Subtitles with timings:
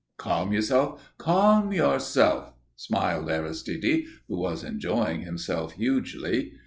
[0.17, 6.53] "Calm yourself, calm yourself!" smiled Aristide, who was enjoying himself hugely.